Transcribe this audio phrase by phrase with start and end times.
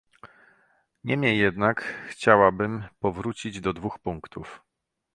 [1.03, 4.61] Niemniej jednak chciałabym powrócić do dwóch punktów